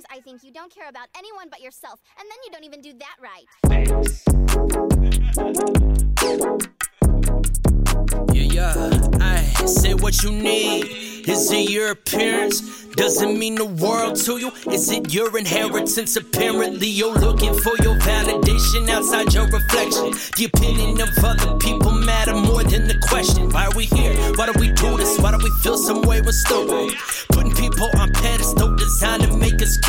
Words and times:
Sometimes 0.00 0.18
I 0.18 0.22
think 0.22 0.44
you 0.44 0.52
don't 0.52 0.72
care 0.72 0.88
about 0.88 1.08
anyone 1.16 1.48
but 1.50 1.60
yourself, 1.60 2.00
and 2.18 2.28
then 2.28 2.38
you 2.44 2.50
don't 2.52 2.64
even 2.64 2.80
do 2.80 2.92
that 2.98 3.16
right. 3.20 3.46
Yeah, 8.32 8.42
yeah. 8.42 9.08
I 9.20 9.42
say 9.66 9.94
what 9.94 10.22
you 10.22 10.32
need. 10.32 10.84
Is 11.28 11.50
it 11.50 11.70
your 11.70 11.90
appearance? 11.90 12.80
Does 12.96 13.22
it 13.22 13.36
mean 13.36 13.54
the 13.54 13.66
world 13.66 14.16
to 14.24 14.38
you? 14.38 14.50
Is 14.70 14.90
it 14.90 15.12
your 15.12 15.36
inheritance? 15.38 16.16
Apparently, 16.16 16.88
you're 16.88 17.14
looking 17.14 17.54
for 17.54 17.72
your 17.82 17.96
validation 17.96 18.88
outside 18.88 19.32
your 19.32 19.46
reflection. 19.46 20.12
The 20.36 20.50
opinion 20.52 21.00
of 21.00 21.08
other 21.24 21.56
people 21.58 21.92
matter 21.92 22.34
more 22.34 22.64
than 22.64 22.88
the 22.88 22.98
question. 23.08 23.48
Why 23.50 23.66
are 23.66 23.74
we 23.76 23.84
here? 23.84 24.14
Why 24.34 24.46
do 24.46 24.58
we 24.58 24.72
do 24.72 24.96
this? 24.96 25.18
Why 25.18 25.30
do 25.30 25.38
we 25.38 25.50
feel 25.62 25.78
some 25.78 26.02
way 26.02 26.20
we're 26.20 26.32
stupid? 26.32 26.96
Putting 27.30 27.54
people 27.54 27.88
on 27.96 28.10
pedestal 28.12 28.74
designed 28.76 29.22
to 29.22 29.28
make 29.28 29.29
us 29.29 29.29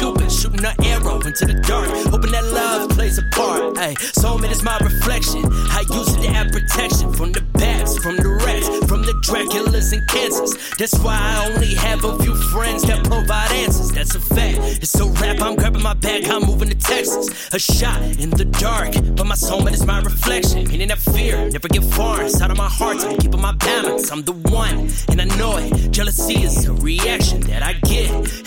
Cupid. 0.02 0.32
Shooting 0.32 0.66
an 0.66 0.74
arrow 0.84 1.22
into 1.22 1.46
the 1.46 1.54
dark, 1.68 1.88
hoping 2.10 2.32
that 2.32 2.46
love 2.46 2.90
plays 2.90 3.20
a 3.20 3.24
part. 3.34 3.78
Hey, 3.78 3.94
soulmate 4.18 4.50
is 4.50 4.64
my 4.64 4.76
reflection. 4.80 5.46
I 5.70 5.84
use 5.94 6.16
it 6.16 6.22
to 6.24 6.28
add 6.30 6.52
protection 6.52 7.14
from 7.14 7.32
the 7.32 7.42
bats, 7.54 8.00
from 8.00 8.18
the 8.18 8.30
rats, 8.44 8.68
from 8.90 9.04
the 9.04 9.14
Draculas 9.22 9.94
and 9.94 10.02
cancers. 10.08 10.58
That's 10.80 10.98
why 11.04 11.14
I 11.14 11.52
only 11.54 11.76
have 11.76 12.04
a 12.04 12.18
few 12.24 12.36
friends 12.50 12.82
that 12.84 13.06
provide 13.06 13.52
answers. 13.52 13.92
That's 13.92 14.16
a 14.16 14.20
fact. 14.20 14.58
It's 14.82 14.96
a 15.00 15.06
rap. 15.06 15.40
I'm 15.40 15.56
grabbing 15.56 15.84
my 15.84 15.94
bag. 15.94 16.28
I'm 16.28 16.48
moving 16.48 16.70
to 16.70 16.76
Texas. 16.76 17.54
A 17.54 17.60
shot 17.60 18.02
in 18.02 18.32
the 18.32 18.46
dark, 18.46 18.94
but 19.16 19.28
my 19.28 19.36
soulmate 19.36 19.74
is 19.74 19.86
my 19.86 20.00
reflection. 20.02 20.68
Meaning 20.68 20.88
that 20.88 20.98
fear 20.98 21.48
never 21.52 21.68
get 21.68 21.84
far 21.84 22.24
inside 22.24 22.50
of 22.50 22.58
my 22.58 22.70
heart. 22.70 23.06
I'm 23.06 23.20
keeping 23.20 23.42
my 23.42 23.52
balance. 23.52 24.12
I'm 24.12 24.24
the 24.24 24.34
one, 24.50 24.90
and 25.10 25.22
I 25.22 25.26
know 25.38 25.58
it. 25.58 25.92
Jealousy 25.92 26.42
is 26.42 26.66
a 26.66 26.74
reaction 26.74 27.42
that 27.42 27.62
I 27.62 27.74
get 27.74 28.41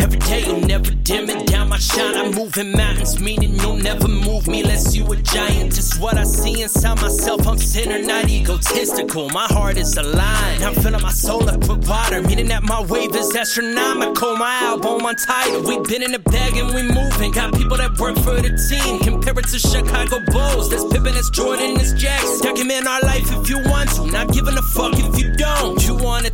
moving 2.35 2.73
mountains, 2.73 3.21
meaning 3.21 3.55
you'll 3.61 3.77
never 3.77 4.09
move 4.09 4.47
me 4.49 4.61
unless 4.63 4.95
you 4.95 5.05
a 5.13 5.17
giant. 5.17 5.75
Just 5.75 6.01
what 6.01 6.17
I 6.17 6.25
see 6.25 6.63
inside 6.63 7.01
myself. 7.01 7.47
I'm 7.47 7.59
sinner, 7.59 8.03
not 8.03 8.29
egotistical. 8.29 9.29
My 9.31 9.47
heart 9.47 9.77
is 9.77 9.97
aligned. 9.97 10.63
I'm 10.65 10.75
filling 10.75 11.03
my 11.03 11.11
soul 11.11 11.49
up 11.49 11.61
with 11.69 11.89
water, 11.89 12.23
meaning 12.23 12.49
that 12.49 12.63
my 12.63 12.83
wave 12.83 13.15
is 13.15 13.35
astronomical. 13.37 14.37
My 14.37 14.55
album 14.63 15.07
untitled. 15.07 15.67
We 15.67 15.79
been 15.81 16.03
in 16.03 16.13
the 16.13 16.19
bag 16.19 16.57
and 16.57 16.75
we 16.75 16.83
moving. 16.83 17.33
Got 17.33 17.55
people 17.55 17.77
that 17.77 17.99
work 17.99 18.17
for 18.17 18.41
the 18.41 18.53
team. 18.69 18.99
Compare 19.01 19.39
it 19.39 19.49
to 19.49 19.59
Chicago 19.59 20.21
Bulls. 20.33 20.71
That's 20.71 20.85
Pippen, 20.85 21.15
that's 21.15 21.31
Jordan, 21.31 21.75
that's 21.75 21.93
Jackson. 21.93 22.47
Document 22.47 22.87
our 22.87 23.01
life 23.01 23.31
if 23.31 23.49
you 23.49 23.59
want 23.71 23.91
to. 23.97 24.07
Not 24.07 24.33
giving 24.33 24.57
a 24.57 24.63
fuck 24.63 24.95
if 24.97 25.19
you 25.19 25.33
don't. 25.37 25.84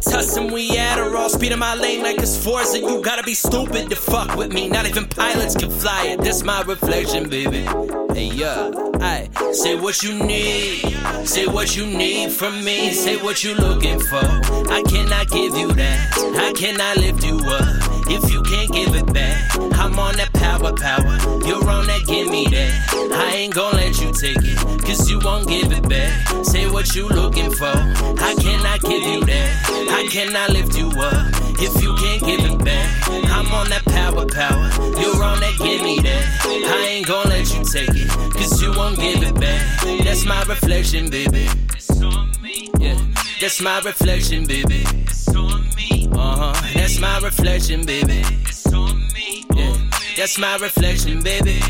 You 0.06 0.12
wanna 0.12 0.22
tuss 0.22 0.36
and 0.36 0.52
we 0.52 0.70
Adderall. 0.70 1.28
Speed 1.28 1.52
in 1.52 1.58
my 1.58 1.74
lane 1.74 2.02
like 2.02 2.18
it's 2.18 2.42
Forza. 2.42 2.78
You 2.78 3.02
gotta 3.02 3.22
be 3.22 3.34
stupid 3.34 3.90
to 3.90 3.96
fuck 3.96 4.36
with 4.36 4.52
me. 4.52 4.68
Not 4.68 4.88
even 4.88 5.06
pilots 5.06 5.56
can 5.56 5.70
fly 5.70 6.06
it. 6.06 6.20
That's 6.20 6.42
my 6.42 6.62
reflection, 6.62 7.28
baby. 7.28 7.66
Hey, 8.14 8.30
yeah. 8.34 8.70
I 9.00 9.28
say 9.52 9.78
what 9.78 10.02
you 10.02 10.14
need. 10.14 10.80
Say 11.24 11.46
what 11.46 11.76
you 11.76 11.86
need 11.86 12.32
from 12.32 12.64
me. 12.64 12.92
Say 12.92 13.16
what 13.16 13.44
you 13.44 13.54
looking 13.54 13.98
for. 13.98 14.24
I 14.70 14.82
cannot 14.88 15.28
give 15.30 15.56
you 15.56 15.72
that. 15.72 16.12
I 16.36 16.52
cannot 16.52 16.96
lift 16.96 17.24
you 17.24 17.38
up 17.38 17.90
if 18.08 18.32
you 18.32 18.42
can't 18.42 18.72
give 18.72 18.94
it 18.94 19.12
back. 19.12 19.56
I'm 19.78 19.98
on 19.98 20.16
that 20.16 20.32
power, 20.34 20.72
power. 20.72 21.16
You're 21.46 21.68
on 21.68 21.86
that, 21.86 22.04
give 22.06 22.28
me 22.28 22.46
that. 22.46 23.10
I 23.12 23.36
ain't 23.36 23.54
gonna 23.54 23.76
let 23.76 24.00
you 24.00 24.12
take 24.12 24.38
it, 24.38 24.58
cause 24.84 25.10
you 25.10 25.20
won't 25.20 25.48
give 25.48 25.72
it 25.72 25.88
back. 25.88 26.44
Say 26.44 26.69
what 26.80 26.96
you 26.96 27.06
looking 27.08 27.50
for. 27.50 27.76
I 28.24 28.34
cannot 28.40 28.80
give 28.80 29.02
you 29.02 29.22
that. 29.26 29.88
I 29.90 30.08
cannot 30.10 30.48
lift 30.48 30.74
you 30.78 30.88
up 30.88 31.26
if 31.60 31.82
you 31.82 31.94
can't 31.96 32.22
give 32.24 32.40
it 32.40 32.64
back. 32.64 33.06
I'm 33.28 33.52
on 33.52 33.68
that 33.68 33.84
power, 33.84 34.24
power. 34.24 34.64
You're 34.98 35.22
on 35.22 35.40
that, 35.40 35.56
give 35.58 35.82
me 35.82 36.00
that. 36.00 36.24
I 36.46 36.86
ain't 36.88 37.06
gonna 37.06 37.28
let 37.28 37.54
you 37.54 37.62
take 37.64 37.90
it, 37.90 38.08
cause 38.32 38.62
you 38.62 38.72
won't 38.72 38.96
give 38.96 39.22
it 39.22 39.34
back. 39.34 39.60
That's 40.04 40.24
my 40.24 40.42
reflection, 40.44 41.10
baby. 41.10 41.50
Yeah, 42.78 42.98
that's 43.42 43.60
my 43.60 43.80
reflection, 43.80 44.46
baby. 44.46 44.82
Uh 45.36 46.54
huh, 46.54 46.72
that's 46.72 46.98
my 46.98 47.18
reflection, 47.18 47.84
baby. 47.84 48.24
That's 50.16 50.38
my 50.38 50.56
reflection, 50.56 51.22
baby. 51.22 51.60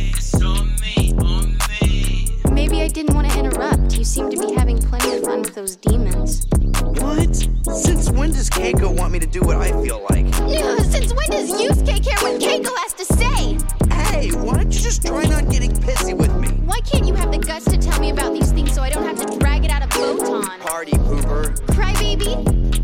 Maybe 2.53 2.83
I 2.83 2.89
didn't 2.89 3.15
want 3.15 3.31
to 3.31 3.39
interrupt. 3.39 3.97
You 3.97 4.05
seem 4.05 4.29
to 4.29 4.37
be 4.37 4.55
those 5.61 5.77
demons. 5.77 6.47
What? 7.03 7.37
Since 7.37 8.09
when 8.13 8.31
does 8.31 8.49
Keiko 8.49 8.97
want 8.97 9.13
me 9.13 9.19
to 9.19 9.27
do 9.27 9.43
what 9.43 9.57
I 9.57 9.71
feel 9.83 10.07
like? 10.09 10.25
No, 10.25 10.79
since 10.79 11.13
when 11.13 11.29
does 11.29 11.51
Yusuke 11.51 12.03
care 12.03 12.17
what 12.23 12.41
Keiko 12.41 12.75
has 12.79 12.95
to 12.95 13.05
say? 13.05 13.59
Hey, 13.95 14.31
why 14.31 14.55
don't 14.55 14.73
you 14.73 14.81
just 14.81 15.05
try 15.05 15.23
not 15.25 15.51
getting 15.51 15.73
pissy 15.73 16.17
with 16.17 16.35
me? 16.37 16.49
Why 16.65 16.81
can't 16.81 17.07
you 17.07 17.13
have 17.13 17.31
the 17.31 17.37
guts 17.37 17.67
to 17.67 17.77
tell 17.77 18.01
me 18.01 18.09
about 18.09 18.33
these 18.33 18.53
things 18.53 18.73
so 18.73 18.81
I 18.81 18.89
don't 18.89 19.05
have 19.05 19.19
to 19.21 19.39
drag 19.39 19.67
it 19.67 19.71
out 19.71 19.83
of 19.83 19.91
Botan? 19.91 20.61
Party 20.61 20.93
pooper. 20.93 21.55
Crybaby? 21.67 22.80